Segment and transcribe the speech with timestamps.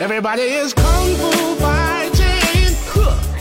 [0.00, 2.70] Everybody is kung fu fighting.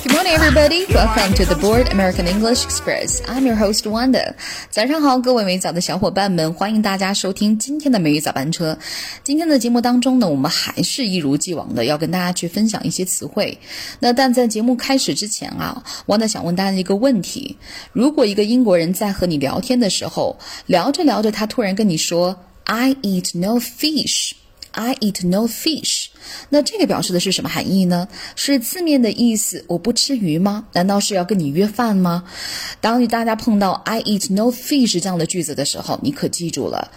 [0.02, 0.88] Good morning, everybody.
[0.92, 3.22] Welcome to the Board American English Express.
[3.28, 4.34] I'm your host Wanda.
[4.72, 8.76] 早上好，各位美早的小伙伴们，欢迎大家收听今天的美语早班车。
[9.24, 13.56] 今天的节目当中呢，我们还是一如既往的要跟大家去分享一些词汇。
[14.00, 17.56] 那但在节目开始之前啊，Wanda 想问大家一个问题：
[17.94, 24.32] 如果一个英国人在和你聊天的时候，聊着聊着，他突然跟你说 "I eat no fish."
[24.74, 26.07] I eat no fish，
[26.50, 28.08] 那这个表示的是什么含义呢？
[28.36, 30.66] 是字面的意思，我不吃鱼吗？
[30.74, 32.24] 难道是要跟你约饭吗？
[32.82, 36.92] 当大家碰到 I eat no fish 这样的句子的时候，你可记住了，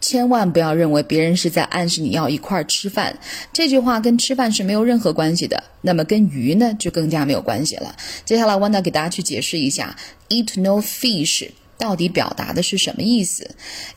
[0.00, 3.18] 千万不要认为别人是在暗示你要一块儿吃饭。
[3.52, 7.94] 这句话跟吃饭是没有任何关系的，那么跟鱼呢就更加没有关系了。
[8.24, 9.96] 接下来，Wanda 给大家去解释一下
[10.28, 11.48] eat no fish。
[11.82, 13.44] 到底表达的是什么意思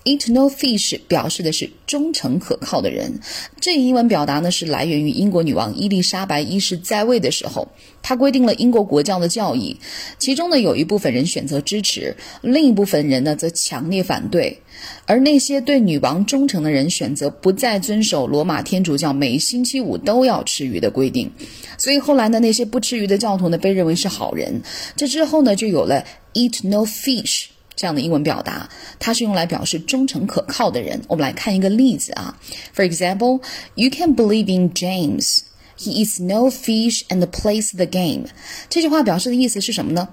[0.05, 3.19] ？Eat no fish 表示的是忠诚可靠的人。
[3.61, 7.67] 这一英文表达呢，是来源于英国女王伊丽莎白一世在位的时候，
[8.01, 9.77] 她规定了英国国教的教义。
[10.17, 14.59] 其中呢，有一部分人选择支持，另一部分人呢则强烈反对。
[15.05, 21.31] 而那些对女王忠诚的人选择不再遵守罗马天主教每星期五都要吃鱼的规定。
[21.77, 24.59] 所以后来呢，那些不吃鱼的教徒呢被认为是好人。
[24.95, 27.45] 这之后呢，就有了 Eat no fish。
[27.75, 31.01] 这样的英文表达，它是用来表示忠诚可靠的人。
[31.07, 32.37] 我们来看一个例子啊。
[32.75, 33.41] For example,
[33.75, 35.39] you can believe in James.
[35.77, 38.27] He eats no fish and plays the game.
[38.69, 40.07] 这句话表示的意思是什么呢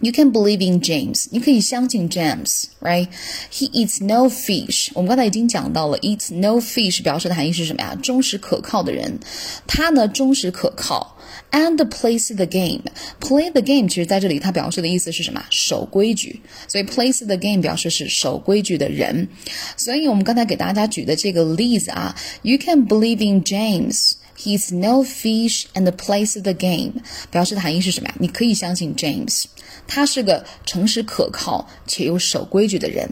[0.00, 1.26] ？You can believe in James.
[1.30, 3.08] 你可以相信 James, right?
[3.50, 4.88] He eats no fish.
[4.94, 7.96] 我们刚才已经讲到了，eats no fish 表示的含义是什么呀？
[8.02, 9.18] 忠实可靠的人。
[9.66, 11.12] 他呢，忠实可靠。
[11.50, 12.82] And plays the game.
[13.20, 15.44] Play the game，其实在这里它表示的意思是什么？
[15.50, 16.40] 守规矩。
[16.66, 19.28] 所以 plays the game 表示是守规矩的人。
[19.76, 24.14] 所以我们刚才给大家举的这个例子啊，You can believe in James.
[24.41, 26.93] He's no fish and plays the game，
[27.29, 28.15] 表示的含义是什么呀？
[28.19, 29.43] 你可以相信 James，
[29.85, 33.05] 他是个诚实可靠且又守规矩的人。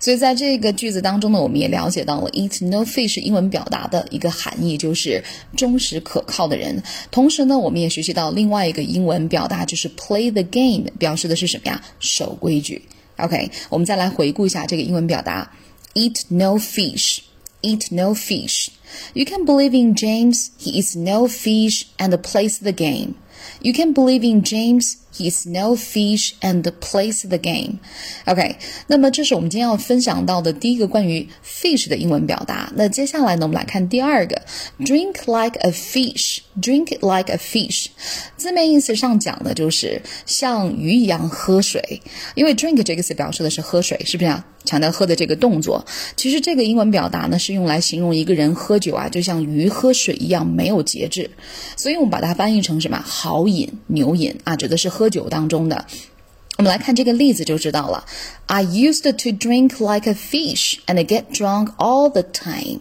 [0.00, 5.22] 所以在这个句子当中呢，我们也了解到了 eat no fish 英文表达的一个含义，就是
[5.56, 6.82] 忠实可靠的人。
[7.12, 11.80] 同时呢，我们也学习到另外一个英文表达，就是 play the game，表示的是什么呀？
[12.00, 12.82] 守规矩。
[13.18, 15.52] OK，我们再来回顾一下这个英文表达
[15.94, 18.66] ：eat no fish，eat no fish。
[19.14, 23.16] You can believe in James, he is no fish and plays the game.
[23.60, 24.94] You can believe in James.
[25.14, 27.80] He is no fish and plays the game.
[28.24, 32.72] OK，那么这是我们今天要分享到的第一个关于 fish 的英文表达。
[32.76, 34.40] 那接下来呢，我们来看第二个
[34.80, 36.38] ，drink like a fish。
[36.60, 37.86] Drink like a fish，
[38.36, 42.02] 字面意思上讲的就是像鱼一样喝水。
[42.34, 44.44] 因为 drink 这个词表示的是喝水，是不是啊？
[44.66, 45.82] 强调喝的这个动作。
[46.14, 51.30] 其实这个英文表达呢，是用来形容一个人喝酒啊，就像鱼喝水一样没有节制。
[51.74, 53.02] 所以我们把它翻译成什么？
[53.02, 55.86] 好豪饮、牛饮啊，指的是喝酒当中的。
[56.58, 58.04] 我们来看这个例子就知道了。
[58.44, 62.80] I used to drink like a fish and get drunk all the time.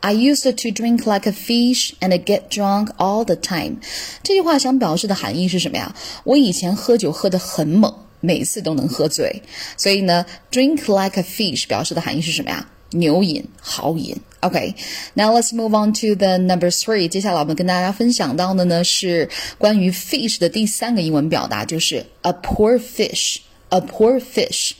[0.00, 3.76] I used to drink like a fish and get drunk all the time.
[4.22, 5.94] 这句话想表示的含义是什么呀？
[6.24, 9.42] 我以前喝酒喝得很猛，每次都能喝醉。
[9.76, 12.66] 所以呢，drink like a fish 表示的含义是什么呀？
[12.90, 14.16] 牛饮、豪饮。
[14.40, 17.06] OK，now let's move on to the number three。
[17.06, 19.28] 接下来我们跟大家分享到的呢是
[19.58, 23.38] 关于 fish 的第三个英文表达，就是 a poor fish。
[23.68, 24.72] a poor fish。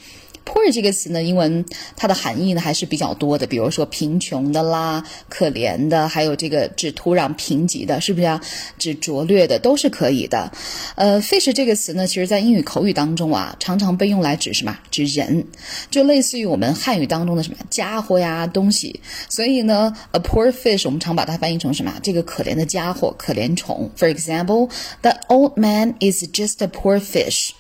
[0.45, 1.65] Poor 这个词呢，英文
[1.97, 8.41] 它的含义呢还是比较多的，比如说贫穷的啦、可怜的，还有这个指土壤贫瘠的，是不是啊？
[8.79, 10.51] 指拙劣的都是可以的。
[10.97, 14.77] 呃，fish 这个词呢，其实在英语口语当中啊，常常被用来指什么？
[14.91, 15.47] 指人，
[15.91, 19.01] 就类似于我们汉语当中的什么家伙呀、东西。
[19.29, 21.95] 所以呢，a poor fish 我们常把它翻译成什么？
[22.03, 23.91] 这个可怜的家伙、可怜虫。
[23.97, 27.51] For example，the old man is just a poor fish。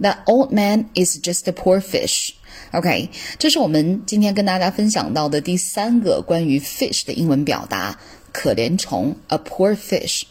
[0.00, 2.30] That old man is just a poor fish.
[2.72, 3.08] OK，
[3.38, 7.98] 这是我们今天跟大家分享到的第三个关于 fish 的英文表达，
[8.32, 10.22] 可怜虫，a poor fish。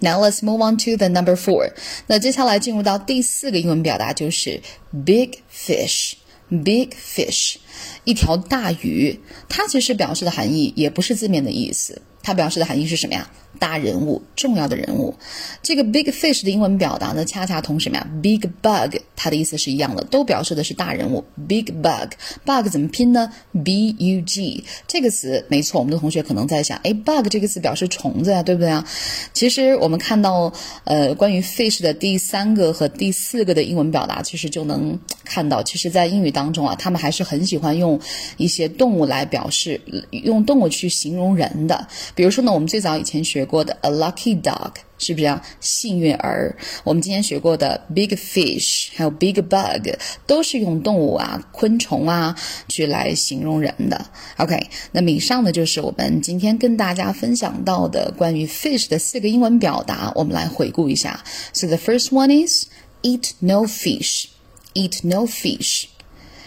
[0.00, 1.72] Now let's move on to the number four。
[2.06, 4.60] 那接下来进入到第四个英文表达就是
[5.04, 6.14] big fish。
[6.48, 7.56] Big fish，
[8.04, 13.28] 一条大鱼，它其实表示的含义也不是字面的意思，它表示的含义是什么呀？
[13.58, 15.14] 大人物，重要的人物。
[15.62, 21.24] 这个 big fish 的英文表达呢，恰恰同什么呀？big bug，它的意思是一样的，都表示的是大人物。
[21.48, 23.32] big bug，bug 怎么拼呢
[23.64, 28.86] ？b u g 这个词没错，我们的同学可能在想，哎，bug 这个词表示虫子呀，对不对啊？
[29.32, 30.52] 其实我们看到，
[30.84, 37.98] 呃，关于 fish 的第三个和第四个的英文表达，其实就能看到，其实在英语当中啊，他们还是很喜欢用
[38.36, 39.80] 一些动物来表示，
[40.10, 41.88] 用动物去形容人的。
[42.14, 43.45] 比如说呢，我们最早以前学。
[43.46, 45.42] 过的 a lucky dog，是不是啊？
[45.60, 46.54] 幸运儿。
[46.84, 49.88] 我们今天学过的 big fish，还有 big bug，
[50.26, 52.36] 都是用动物啊、昆虫啊
[52.68, 54.04] 去来形容人的。
[54.36, 61.24] OK，那么以上呢就是我们今天跟大家分享到的关于 fish 的四个英文表达，我们来回顾一下。
[61.52, 62.66] So the first one is
[63.02, 64.26] eat no fish.
[64.74, 65.84] Eat no fish.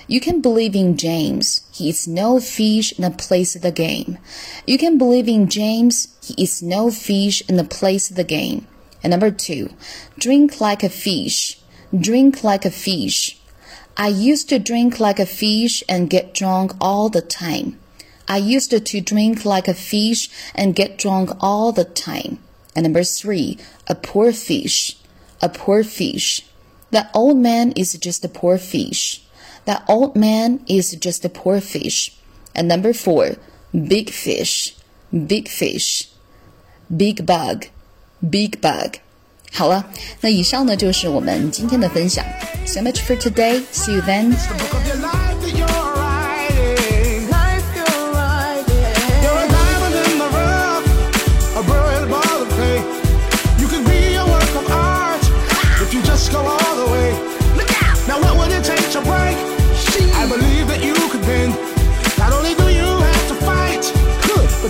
[0.09, 1.61] You can believe in James.
[1.71, 4.17] He is no fish in the place of the game.
[4.65, 6.07] You can believe in James.
[6.23, 8.65] He is no fish in the place of the game.
[9.03, 9.69] And number two,
[10.17, 11.59] drink like a fish.
[11.95, 13.39] Drink like a fish.
[13.95, 17.77] I used to drink like a fish and get drunk all the time.
[18.27, 22.39] I used to drink like a fish and get drunk all the time.
[22.75, 24.97] And number three, a poor fish.
[25.39, 26.47] A poor fish.
[26.89, 29.23] That old man is just a poor fish.
[29.68, 32.12] That old man is just a poor fish.
[32.54, 33.36] And number four,
[33.72, 34.74] big fish,
[35.10, 36.08] big fish,
[36.94, 37.66] big bug,
[38.20, 39.00] big bug.
[39.52, 39.88] 好了，
[40.20, 42.24] 那以上呢就是我们今天的分享。
[42.66, 43.62] So much for today.
[43.72, 44.34] See you then.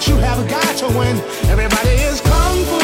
[0.10, 1.16] you have got to win.
[1.54, 2.79] Everybody is kung fu